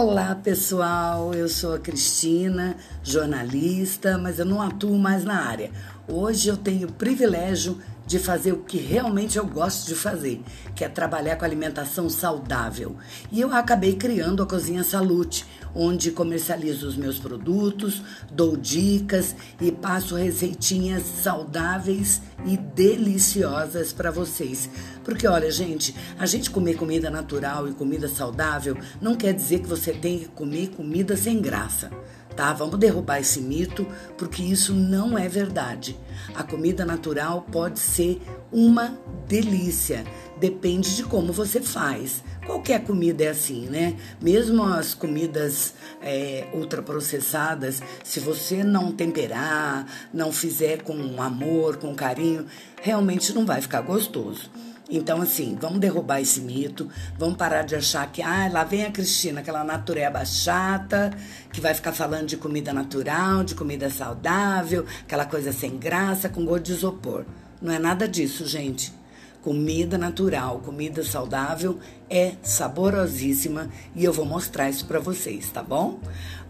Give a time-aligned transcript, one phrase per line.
[0.00, 5.72] Olá pessoal, eu sou a Cristina, jornalista, mas eu não atuo mais na área.
[6.10, 10.40] Hoje eu tenho o privilégio de fazer o que realmente eu gosto de fazer,
[10.74, 12.96] que é trabalhar com alimentação saudável.
[13.30, 18.02] E eu acabei criando a Cozinha Salute, onde comercializo os meus produtos,
[18.32, 24.70] dou dicas e passo receitinhas saudáveis e deliciosas para vocês.
[25.04, 29.68] Porque olha, gente, a gente comer comida natural e comida saudável não quer dizer que
[29.68, 31.90] você tem que comer comida sem graça
[32.38, 32.52] tá?
[32.52, 33.84] Vamos derrubar esse mito,
[34.16, 35.98] porque isso não é verdade.
[36.36, 40.04] A comida natural pode ser uma delícia,
[40.38, 42.22] depende de como você faz.
[42.46, 43.96] Qualquer comida é assim, né?
[44.22, 52.46] Mesmo as comidas é, ultraprocessadas, se você não temperar, não fizer com amor, com carinho,
[52.80, 54.48] realmente não vai ficar gostoso.
[54.90, 56.88] Então, assim, vamos derrubar esse mito,
[57.18, 61.10] vamos parar de achar que, ah, lá vem a Cristina, aquela natureba chata,
[61.52, 66.44] que vai ficar falando de comida natural, de comida saudável, aquela coisa sem graça, com
[66.44, 67.26] gosto de isopor.
[67.60, 68.97] Não é nada disso, gente.
[69.42, 71.78] Comida natural, comida saudável
[72.10, 76.00] é saborosíssima e eu vou mostrar isso para vocês, tá bom?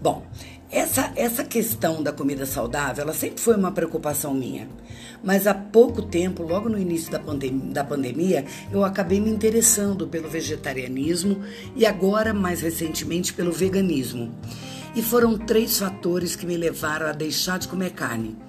[0.00, 0.26] Bom,
[0.70, 4.68] essa, essa questão da comida saudável, ela sempre foi uma preocupação minha.
[5.22, 10.06] Mas há pouco tempo, logo no início da, pandemia, da pandemia, eu acabei me interessando
[10.06, 11.42] pelo vegetarianismo
[11.74, 14.34] e agora, mais recentemente, pelo veganismo.
[14.94, 18.47] E foram três fatores que me levaram a deixar de comer carne.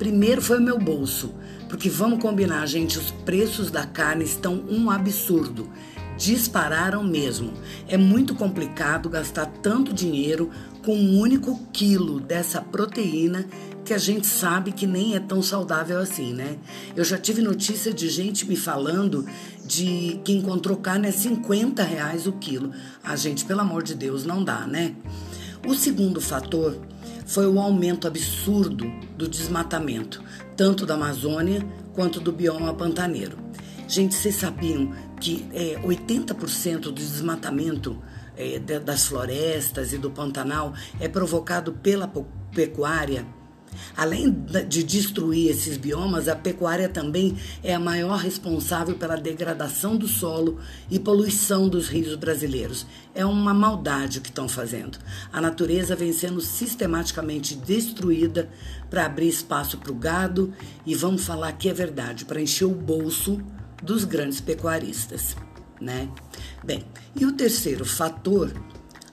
[0.00, 1.34] Primeiro foi o meu bolso,
[1.68, 5.70] porque vamos combinar, gente, os preços da carne estão um absurdo
[6.16, 7.52] dispararam mesmo.
[7.86, 10.50] É muito complicado gastar tanto dinheiro
[10.82, 13.44] com um único quilo dessa proteína
[13.84, 16.56] que a gente sabe que nem é tão saudável assim, né?
[16.96, 19.26] Eu já tive notícia de gente me falando
[19.66, 22.72] de que encontrou carne a 50 reais o quilo.
[23.04, 24.94] A gente, pelo amor de Deus, não dá, né?
[25.66, 26.74] O segundo fator
[27.30, 30.20] foi o aumento absurdo do desmatamento,
[30.56, 31.64] tanto da Amazônia
[31.94, 33.38] quanto do bioma pantaneiro.
[33.86, 38.02] Gente, vocês sabiam que é, 80% do desmatamento
[38.36, 42.10] é, das florestas e do Pantanal é provocado pela
[42.52, 43.24] pecuária.
[43.96, 44.30] Além
[44.68, 50.58] de destruir esses biomas, a pecuária também é a maior responsável pela degradação do solo
[50.90, 52.86] e poluição dos rios brasileiros.
[53.14, 54.98] É uma maldade o que estão fazendo.
[55.32, 58.48] A natureza vem sendo sistematicamente destruída
[58.88, 60.52] para abrir espaço para o gado
[60.86, 63.40] e vamos falar que é verdade, para encher o bolso
[63.82, 65.36] dos grandes pecuaristas,
[65.80, 66.08] né?
[66.62, 66.84] Bem,
[67.16, 68.52] e o terceiro fator,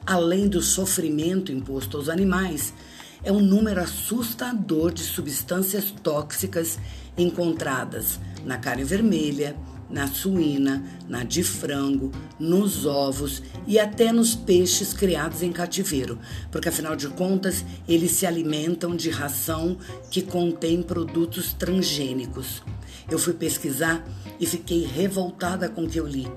[0.05, 2.73] além do sofrimento imposto aos animais,
[3.23, 6.79] é um número assustador de substâncias tóxicas
[7.17, 9.55] encontradas na carne vermelha,
[9.89, 16.19] na suína, na de frango, nos ovos e até nos peixes criados em cativeiro,
[16.51, 19.77] porque afinal de contas eles se alimentam de ração
[20.11, 22.61] que contém produtos transgênicos.
[23.09, 24.05] Eu fui pesquisar
[24.39, 26.27] e fiquei revoltada com o que eu li.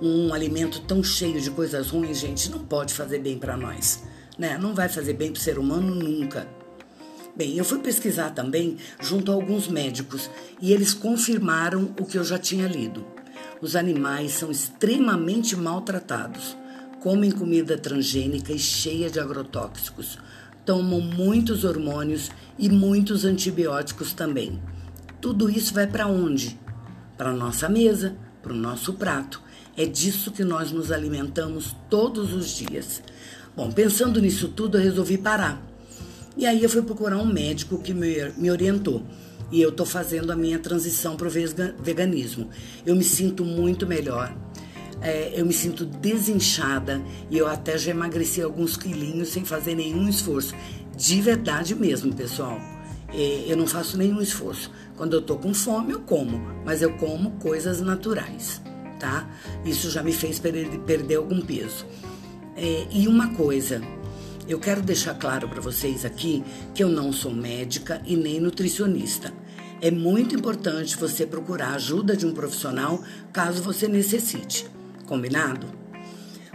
[0.00, 4.04] Um alimento tão cheio de coisas ruins, gente, não pode fazer bem para nós,
[4.38, 4.56] né?
[4.56, 6.46] Não vai fazer bem para o ser humano nunca.
[7.36, 12.24] Bem, eu fui pesquisar também junto a alguns médicos e eles confirmaram o que eu
[12.24, 13.04] já tinha lido.
[13.60, 16.56] Os animais são extremamente maltratados,
[17.00, 20.18] comem comida transgênica e cheia de agrotóxicos,
[20.64, 24.60] tomam muitos hormônios e muitos antibióticos também.
[25.20, 26.58] Tudo isso vai para onde?
[27.16, 29.42] Para nossa mesa, para o nosso prato.
[29.76, 33.02] É disso que nós nos alimentamos todos os dias.
[33.58, 35.60] Bom, pensando nisso tudo, eu resolvi parar
[36.36, 39.02] e aí eu fui procurar um médico que me, orientou.
[39.50, 41.30] E eu tô fazendo a minha transição para o
[41.82, 42.50] veganismo.
[42.86, 44.32] Eu me sinto muito melhor.
[45.00, 50.08] É, eu me sinto desinchada e eu até já emagreci alguns quilinhos sem fazer nenhum
[50.08, 50.54] esforço.
[50.96, 52.60] De verdade mesmo, pessoal.
[53.12, 54.70] É, eu não faço nenhum esforço.
[54.96, 58.62] Quando eu tô com fome, eu como, mas eu como coisas naturais,
[59.00, 59.28] tá?
[59.64, 61.84] Isso já me fez perder algum peso.
[62.60, 63.80] É, e uma coisa,
[64.48, 66.42] eu quero deixar claro para vocês aqui
[66.74, 69.32] que eu não sou médica e nem nutricionista.
[69.80, 73.00] É muito importante você procurar a ajuda de um profissional
[73.32, 74.66] caso você necessite.
[75.06, 75.68] Combinado?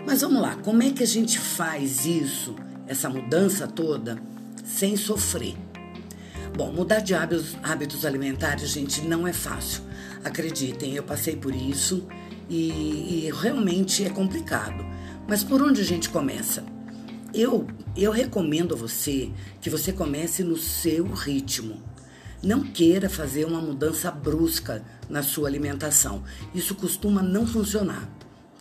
[0.06, 2.54] Mas vamos lá, como é que a gente faz isso,
[2.86, 4.22] essa mudança toda,
[4.66, 5.56] sem sofrer?
[6.54, 9.82] Bom, mudar de hábitos, hábitos alimentares, gente, não é fácil.
[10.22, 12.06] Acreditem, eu passei por isso
[12.50, 14.84] e, e realmente é complicado.
[15.34, 16.64] Mas por onde a gente começa?
[17.34, 17.66] Eu,
[17.98, 21.82] eu recomendo a você que você comece no seu ritmo.
[22.44, 26.24] Não queira fazer uma mudança brusca na sua alimentação.
[26.54, 28.08] Isso costuma não funcionar,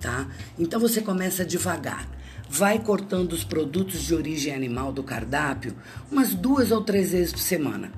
[0.01, 0.27] tá?
[0.59, 2.09] Então você começa devagar.
[2.49, 5.77] vai cortando os produtos de origem animal do cardápio
[6.11, 7.93] umas duas ou três vezes por semana.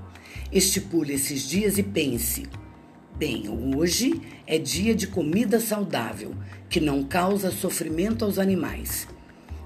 [0.50, 2.48] Estipule esses dias e pense:
[3.16, 3.44] bem,
[3.76, 6.34] hoje é dia de comida saudável,
[6.68, 9.06] que não causa sofrimento aos animais.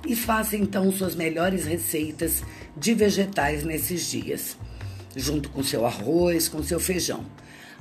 [0.07, 2.43] E faça então suas melhores receitas
[2.77, 4.57] de vegetais nesses dias,
[5.17, 7.25] junto com seu arroz, com seu feijão.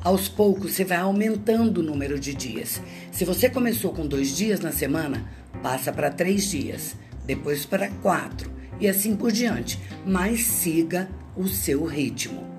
[0.03, 2.81] Aos poucos você vai aumentando o número de dias.
[3.11, 5.29] Se você começou com dois dias na semana,
[5.61, 9.79] passa para três dias, depois para quatro e assim por diante.
[10.05, 12.56] Mas siga o seu ritmo.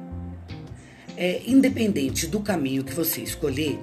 [1.20, 3.76] É, independente do caminho que você escolher,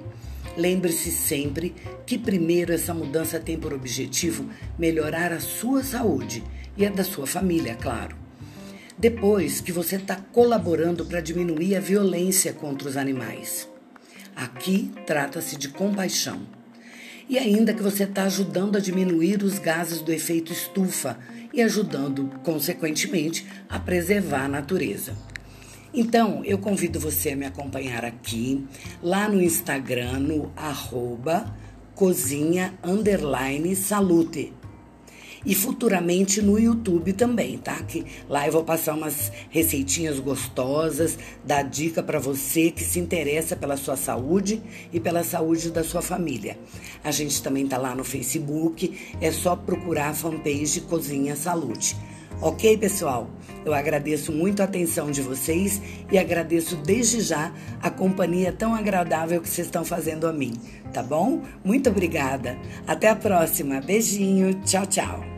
[0.56, 1.74] lembre-se sempre
[2.06, 4.48] que primeiro essa mudança tem por objetivo
[4.78, 6.42] melhorar a sua saúde
[6.78, 8.16] e a da sua família, claro.
[8.96, 13.68] Depois que você está colaborando para diminuir a violência contra os animais.
[14.34, 16.40] Aqui trata-se de compaixão.
[17.28, 21.18] E ainda que você está ajudando a diminuir os gases do efeito estufa
[21.52, 25.25] e ajudando, consequentemente, a preservar a natureza.
[25.94, 28.66] Então, eu convido você a me acompanhar aqui,
[29.02, 31.54] lá no Instagram, no arroba
[31.94, 32.74] cozinha
[33.74, 34.52] salute
[35.46, 37.76] e futuramente no YouTube também, tá?
[37.76, 43.54] Que lá eu vou passar umas receitinhas gostosas, dar dica para você que se interessa
[43.54, 44.60] pela sua saúde
[44.92, 46.58] e pela saúde da sua família.
[47.04, 51.96] A gente também tá lá no Facebook, é só procurar a fanpage Cozinha Saúde.
[52.40, 53.30] Ok, pessoal?
[53.64, 55.80] Eu agradeço muito a atenção de vocês
[56.10, 57.52] e agradeço desde já
[57.82, 60.52] a companhia tão agradável que vocês estão fazendo a mim,
[60.92, 61.42] tá bom?
[61.64, 62.56] Muito obrigada.
[62.86, 63.80] Até a próxima.
[63.80, 64.54] Beijinho.
[64.64, 65.35] Tchau, tchau.